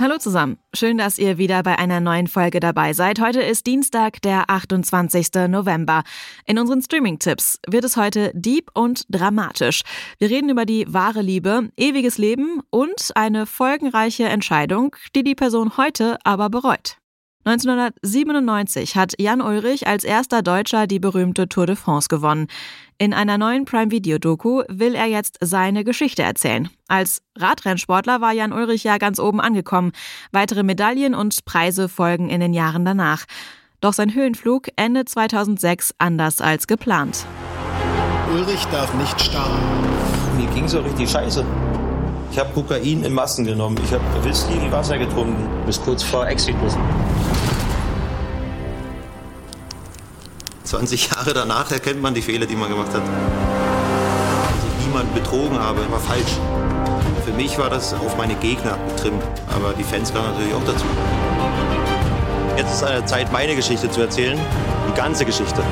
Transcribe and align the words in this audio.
Hallo 0.00 0.16
zusammen. 0.16 0.58
Schön, 0.72 0.96
dass 0.96 1.18
ihr 1.18 1.38
wieder 1.38 1.64
bei 1.64 1.76
einer 1.76 1.98
neuen 1.98 2.28
Folge 2.28 2.60
dabei 2.60 2.92
seid. 2.92 3.20
Heute 3.20 3.42
ist 3.42 3.66
Dienstag, 3.66 4.22
der 4.22 4.48
28. 4.48 5.48
November. 5.48 6.04
In 6.46 6.56
unseren 6.60 6.80
Streaming-Tipps 6.80 7.58
wird 7.66 7.82
es 7.82 7.96
heute 7.96 8.30
deep 8.32 8.70
und 8.74 9.06
dramatisch. 9.08 9.82
Wir 10.18 10.30
reden 10.30 10.50
über 10.50 10.66
die 10.66 10.86
wahre 10.88 11.20
Liebe, 11.20 11.70
ewiges 11.76 12.16
Leben 12.16 12.60
und 12.70 13.10
eine 13.16 13.44
folgenreiche 13.44 14.26
Entscheidung, 14.26 14.94
die 15.16 15.24
die 15.24 15.34
Person 15.34 15.76
heute 15.76 16.16
aber 16.22 16.48
bereut. 16.48 16.98
1997 17.48 18.94
hat 18.94 19.14
Jan 19.18 19.40
Ulrich 19.40 19.86
als 19.86 20.04
erster 20.04 20.42
Deutscher 20.42 20.86
die 20.86 20.98
berühmte 20.98 21.48
Tour 21.48 21.64
de 21.64 21.76
France 21.76 22.08
gewonnen. 22.08 22.46
In 22.98 23.14
einer 23.14 23.38
neuen 23.38 23.64
Prime 23.64 23.90
Video 23.90 24.18
Doku 24.18 24.64
will 24.68 24.94
er 24.94 25.06
jetzt 25.06 25.38
seine 25.40 25.82
Geschichte 25.82 26.22
erzählen. 26.22 26.68
Als 26.88 27.22
Radrennsportler 27.38 28.20
war 28.20 28.32
Jan 28.32 28.52
Ulrich 28.52 28.84
ja 28.84 28.98
ganz 28.98 29.18
oben 29.18 29.40
angekommen. 29.40 29.92
Weitere 30.30 30.62
Medaillen 30.62 31.14
und 31.14 31.42
Preise 31.46 31.88
folgen 31.88 32.28
in 32.28 32.40
den 32.40 32.52
Jahren 32.52 32.84
danach. 32.84 33.24
Doch 33.80 33.94
sein 33.94 34.12
Höhenflug 34.12 34.68
endet 34.76 35.08
2006 35.08 35.94
anders 35.96 36.42
als 36.42 36.66
geplant. 36.66 37.24
Ulrich 38.30 38.66
darf 38.66 38.92
nicht 38.92 39.18
starten. 39.18 39.56
Mir 40.36 40.48
ging 40.48 40.68
so 40.68 40.80
richtig 40.80 41.10
scheiße. 41.10 41.42
Ich 42.30 42.38
habe 42.38 42.50
Kokain 42.52 43.04
in 43.04 43.14
Massen 43.14 43.46
genommen. 43.46 43.78
Ich 43.82 43.92
habe 43.92 44.04
Whisky 44.22 44.60
wie 44.60 44.70
Wasser 44.70 44.98
getrunken. 44.98 45.48
Bis 45.64 45.80
kurz 45.80 46.02
vor 46.02 46.26
Exitus. 46.26 46.76
20 50.68 51.08
Jahre 51.12 51.32
danach 51.32 51.70
erkennt 51.70 52.02
man 52.02 52.12
die 52.12 52.20
Fehler, 52.20 52.44
die 52.44 52.54
man 52.54 52.68
gemacht 52.68 52.92
hat. 52.92 53.00
Dass 53.00 54.64
ich 54.78 54.86
niemanden 54.86 55.14
betrogen 55.14 55.58
habe, 55.58 55.80
war 55.90 55.98
falsch. 55.98 56.36
Für 57.24 57.32
mich 57.32 57.56
war 57.56 57.70
das 57.70 57.94
auf 57.94 58.18
meine 58.18 58.34
Gegner 58.34 58.76
getrimmt, 58.94 59.22
aber 59.46 59.72
die 59.72 59.82
Fans 59.82 60.12
gehören 60.12 60.32
natürlich 60.32 60.54
auch 60.54 60.64
dazu. 60.66 60.84
Jetzt 62.58 62.74
ist 62.74 62.84
eine 62.84 63.04
Zeit, 63.06 63.32
meine 63.32 63.56
Geschichte 63.56 63.90
zu 63.90 64.02
erzählen, 64.02 64.38
die 64.90 64.94
ganze 64.94 65.24
Geschichte. 65.24 65.62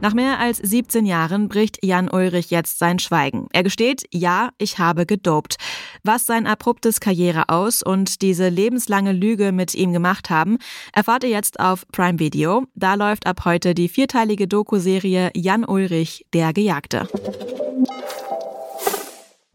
Nach 0.00 0.12
mehr 0.12 0.38
als 0.38 0.58
17 0.58 1.06
Jahren 1.06 1.48
bricht 1.48 1.82
Jan 1.82 2.10
Ulrich 2.10 2.50
jetzt 2.50 2.78
sein 2.78 2.98
Schweigen. 2.98 3.48
Er 3.52 3.62
gesteht, 3.62 4.04
ja, 4.12 4.50
ich 4.58 4.78
habe 4.78 5.06
gedopt. 5.06 5.56
Was 6.02 6.26
sein 6.26 6.46
abruptes 6.46 7.00
Karriere 7.00 7.48
aus 7.48 7.82
und 7.82 8.20
diese 8.20 8.50
lebenslange 8.50 9.12
Lüge 9.12 9.52
mit 9.52 9.74
ihm 9.74 9.92
gemacht 9.92 10.28
haben, 10.28 10.58
erfahrt 10.92 11.24
ihr 11.24 11.30
jetzt 11.30 11.60
auf 11.60 11.86
Prime 11.92 12.18
Video. 12.18 12.64
Da 12.74 12.94
läuft 12.94 13.26
ab 13.26 13.44
heute 13.46 13.74
die 13.74 13.88
vierteilige 13.88 14.46
Doku-Serie 14.46 15.30
Jan 15.34 15.64
Ulrich, 15.64 16.26
der 16.34 16.52
Gejagte. 16.52 17.08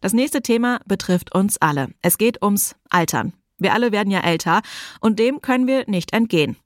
Das 0.00 0.12
nächste 0.12 0.42
Thema 0.42 0.80
betrifft 0.86 1.32
uns 1.32 1.56
alle. 1.58 1.90
Es 2.02 2.18
geht 2.18 2.42
ums 2.42 2.74
Altern. 2.90 3.32
Wir 3.58 3.72
alle 3.72 3.92
werden 3.92 4.10
ja 4.10 4.20
älter 4.20 4.62
und 5.00 5.20
dem 5.20 5.40
können 5.40 5.68
wir 5.68 5.84
nicht 5.86 6.12
entgehen. 6.12 6.56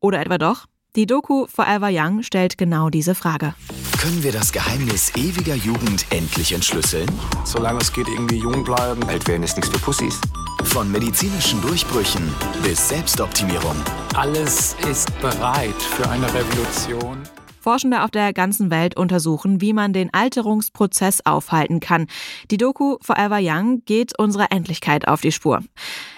Oder 0.00 0.20
etwa 0.20 0.36
doch? 0.36 0.66
Die 0.96 1.04
Doku 1.04 1.46
Forever 1.46 1.90
Young 1.92 2.22
stellt 2.22 2.56
genau 2.56 2.88
diese 2.88 3.14
Frage. 3.14 3.54
Können 4.00 4.22
wir 4.22 4.32
das 4.32 4.50
Geheimnis 4.50 5.14
ewiger 5.14 5.54
Jugend 5.54 6.06
endlich 6.08 6.54
entschlüsseln? 6.54 7.06
Solange 7.44 7.80
es 7.80 7.92
geht, 7.92 8.08
irgendwie 8.08 8.38
jung 8.38 8.64
bleiben. 8.64 9.04
Alt 9.04 9.28
werden 9.28 9.42
ist 9.42 9.58
nichts 9.58 9.70
für 9.70 9.78
Pussys. 9.78 10.18
Von 10.64 10.90
medizinischen 10.90 11.60
Durchbrüchen 11.60 12.22
bis 12.62 12.88
Selbstoptimierung. 12.88 13.76
Alles 14.14 14.74
ist 14.88 15.10
bereit 15.20 15.82
für 15.82 16.08
eine 16.08 16.32
Revolution. 16.32 17.18
Forschende 17.66 18.04
auf 18.04 18.12
der 18.12 18.32
ganzen 18.32 18.70
Welt 18.70 18.96
untersuchen, 18.96 19.60
wie 19.60 19.72
man 19.72 19.92
den 19.92 20.14
Alterungsprozess 20.14 21.22
aufhalten 21.26 21.80
kann. 21.80 22.06
Die 22.52 22.58
Doku 22.58 22.96
Forever 23.00 23.40
Young 23.42 23.82
geht 23.86 24.16
unserer 24.16 24.52
Endlichkeit 24.52 25.08
auf 25.08 25.20
die 25.20 25.32
Spur. 25.32 25.64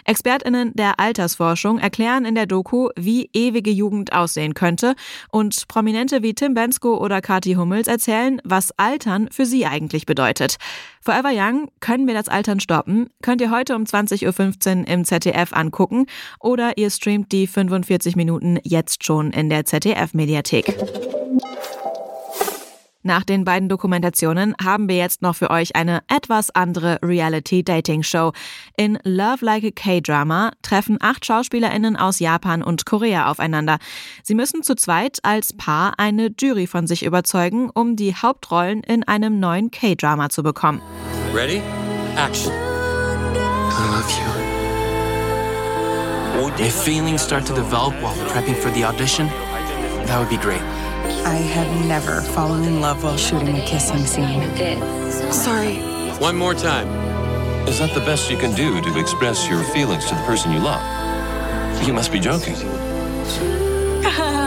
Expertinnen 0.04 0.72
der 0.74 1.00
Altersforschung 1.00 1.78
erklären 1.78 2.26
in 2.26 2.34
der 2.34 2.44
Doku, 2.44 2.90
wie 2.96 3.30
ewige 3.32 3.70
Jugend 3.70 4.12
aussehen 4.12 4.52
könnte 4.52 4.94
und 5.30 5.68
Prominente 5.68 6.22
wie 6.22 6.34
Tim 6.34 6.52
Bensko 6.52 6.98
oder 6.98 7.22
Kathi 7.22 7.54
Hummels 7.54 7.88
erzählen, 7.88 8.42
was 8.44 8.70
Altern 8.76 9.30
für 9.30 9.46
sie 9.46 9.64
eigentlich 9.64 10.04
bedeutet. 10.04 10.58
Forever 11.00 11.30
Young, 11.32 11.70
können 11.80 12.06
wir 12.06 12.12
das 12.12 12.28
Altern 12.28 12.60
stoppen? 12.60 13.08
Könnt 13.22 13.40
ihr 13.40 13.50
heute 13.50 13.74
um 13.74 13.84
20.15 13.84 14.80
Uhr 14.80 14.88
im 14.88 15.06
ZDF 15.06 15.54
angucken 15.54 16.04
oder 16.40 16.76
ihr 16.76 16.90
streamt 16.90 17.32
die 17.32 17.46
45 17.46 18.16
Minuten 18.16 18.58
jetzt 18.64 19.04
schon 19.04 19.30
in 19.30 19.48
der 19.48 19.64
ZDF-Mediathek. 19.64 21.07
Nach 23.02 23.22
den 23.22 23.44
beiden 23.44 23.68
Dokumentationen 23.68 24.54
haben 24.62 24.88
wir 24.88 24.96
jetzt 24.96 25.22
noch 25.22 25.36
für 25.36 25.50
euch 25.50 25.76
eine 25.76 26.02
etwas 26.08 26.50
andere 26.50 26.98
Reality-Dating-Show. 27.02 28.32
In 28.76 28.98
Love 29.04 29.44
Like 29.44 29.64
a 29.64 29.70
K-Drama 29.70 30.50
treffen 30.62 30.98
acht 31.00 31.24
SchauspielerInnen 31.24 31.96
aus 31.96 32.18
Japan 32.18 32.62
und 32.62 32.86
Korea 32.86 33.30
aufeinander. 33.30 33.78
Sie 34.24 34.34
müssen 34.34 34.62
zu 34.62 34.74
zweit 34.74 35.18
als 35.22 35.52
Paar 35.52 35.94
eine 35.98 36.30
Jury 36.38 36.66
von 36.66 36.86
sich 36.86 37.04
überzeugen, 37.04 37.70
um 37.72 37.94
die 37.94 38.14
Hauptrollen 38.14 38.82
in 38.82 39.04
einem 39.04 39.38
neuen 39.38 39.70
K-Drama 39.70 40.28
zu 40.28 40.42
bekommen. 40.42 40.82
Ready? 41.32 41.62
Action. 42.16 42.52
I 42.52 43.90
love 43.92 44.10
you. 44.10 44.48
If 46.58 46.74
feelings 46.74 47.22
start 47.22 47.46
to 47.46 47.54
develop 47.54 47.94
while 48.02 48.14
prepping 48.28 48.56
for 48.56 48.70
the 48.72 48.84
audition, 48.84 49.28
that 50.06 50.18
would 50.18 50.28
be 50.28 50.36
great. 50.36 50.62
I 51.24 51.36
have 51.36 51.86
never 51.86 52.20
fallen 52.20 52.64
in 52.64 52.80
love 52.80 53.02
while 53.02 53.16
shooting 53.16 53.56
a 53.56 53.64
kissing 53.64 54.04
scene. 54.06 54.42
Sorry. 55.32 55.76
One 56.18 56.36
more 56.36 56.54
time. 56.54 56.88
Is 57.68 57.78
that 57.78 57.92
the 57.94 58.00
best 58.00 58.30
you 58.30 58.36
can 58.36 58.54
do 58.54 58.80
to 58.80 58.98
express 58.98 59.48
your 59.48 59.62
feelings 59.74 60.06
to 60.06 60.14
the 60.14 60.22
person 60.22 60.52
you 60.52 60.60
love? 60.60 60.82
You 61.86 61.92
must 61.92 62.10
be 62.10 62.18
joking. 62.18 62.56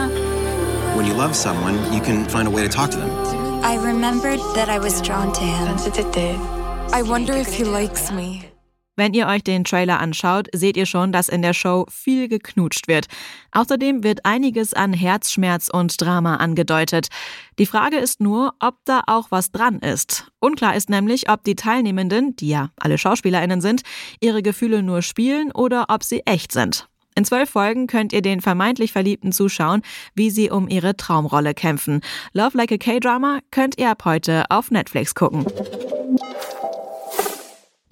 When 0.96 1.06
you 1.06 1.14
love 1.14 1.34
someone, 1.34 1.92
you 1.92 2.00
can 2.00 2.26
find 2.28 2.46
a 2.46 2.50
way 2.50 2.62
to 2.62 2.68
talk 2.68 2.90
to 2.90 2.98
them. 2.98 3.10
I 3.64 3.76
remembered 3.76 4.40
that 4.54 4.68
I 4.68 4.78
was 4.78 5.00
drawn 5.00 5.32
to 5.32 5.40
him. 5.40 5.76
I 6.92 7.02
wonder 7.02 7.32
if 7.32 7.52
he 7.54 7.64
likes 7.64 8.12
me. 8.12 8.51
Wenn 8.94 9.14
ihr 9.14 9.26
euch 9.26 9.42
den 9.42 9.64
Trailer 9.64 10.00
anschaut, 10.00 10.48
seht 10.52 10.76
ihr 10.76 10.84
schon, 10.84 11.12
dass 11.12 11.30
in 11.30 11.40
der 11.40 11.54
Show 11.54 11.86
viel 11.90 12.28
geknutscht 12.28 12.88
wird. 12.88 13.06
Außerdem 13.52 14.04
wird 14.04 14.26
einiges 14.26 14.74
an 14.74 14.92
Herzschmerz 14.92 15.70
und 15.72 15.98
Drama 15.98 16.36
angedeutet. 16.36 17.08
Die 17.58 17.64
Frage 17.64 17.96
ist 17.96 18.20
nur, 18.20 18.52
ob 18.60 18.76
da 18.84 19.02
auch 19.06 19.30
was 19.30 19.50
dran 19.50 19.78
ist. 19.78 20.30
Unklar 20.40 20.76
ist 20.76 20.90
nämlich, 20.90 21.30
ob 21.30 21.42
die 21.42 21.56
Teilnehmenden, 21.56 22.36
die 22.36 22.48
ja 22.48 22.68
alle 22.78 22.98
Schauspielerinnen 22.98 23.62
sind, 23.62 23.80
ihre 24.20 24.42
Gefühle 24.42 24.82
nur 24.82 25.00
spielen 25.00 25.52
oder 25.52 25.86
ob 25.88 26.04
sie 26.04 26.20
echt 26.26 26.52
sind. 26.52 26.86
In 27.14 27.24
zwölf 27.24 27.50
Folgen 27.50 27.86
könnt 27.86 28.12
ihr 28.12 28.22
den 28.22 28.40
vermeintlich 28.40 28.92
Verliebten 28.92 29.32
zuschauen, 29.32 29.82
wie 30.14 30.30
sie 30.30 30.50
um 30.50 30.68
ihre 30.68 30.96
Traumrolle 30.96 31.54
kämpfen. 31.54 32.00
Love 32.32 32.56
Like 32.56 32.72
a 32.72 32.78
K-Drama 32.78 33.40
könnt 33.50 33.78
ihr 33.78 33.90
ab 33.90 34.04
heute 34.04 34.44
auf 34.50 34.70
Netflix 34.70 35.14
gucken. 35.14 35.46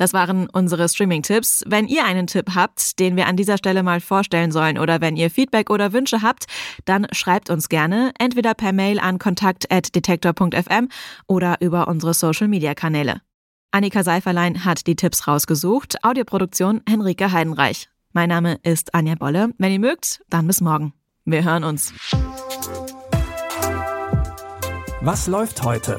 Das 0.00 0.14
waren 0.14 0.48
unsere 0.48 0.88
Streaming-Tipps. 0.88 1.62
Wenn 1.66 1.86
ihr 1.86 2.06
einen 2.06 2.26
Tipp 2.26 2.54
habt, 2.54 2.98
den 2.98 3.16
wir 3.16 3.26
an 3.26 3.36
dieser 3.36 3.58
Stelle 3.58 3.82
mal 3.82 4.00
vorstellen 4.00 4.50
sollen 4.50 4.78
oder 4.78 5.02
wenn 5.02 5.14
ihr 5.14 5.30
Feedback 5.30 5.68
oder 5.68 5.92
Wünsche 5.92 6.22
habt, 6.22 6.46
dann 6.86 7.06
schreibt 7.12 7.50
uns 7.50 7.68
gerne 7.68 8.12
entweder 8.18 8.54
per 8.54 8.72
Mail 8.72 8.98
an 8.98 9.18
kontakt.detektor.fm 9.18 10.88
oder 11.26 11.60
über 11.60 11.86
unsere 11.86 12.14
Social-Media-Kanäle. 12.14 13.20
Annika 13.72 14.02
Seiferlein 14.02 14.64
hat 14.64 14.86
die 14.86 14.96
Tipps 14.96 15.28
rausgesucht. 15.28 16.02
Audioproduktion 16.02 16.80
Henrike 16.88 17.30
Heidenreich. 17.30 17.90
Mein 18.14 18.30
Name 18.30 18.58
ist 18.62 18.94
Anja 18.94 19.16
Bolle. 19.16 19.50
Wenn 19.58 19.70
ihr 19.70 19.80
mögt, 19.80 20.22
dann 20.30 20.46
bis 20.46 20.62
morgen. 20.62 20.94
Wir 21.26 21.44
hören 21.44 21.62
uns. 21.62 21.92
Was 25.02 25.26
läuft 25.26 25.62
heute? 25.62 25.98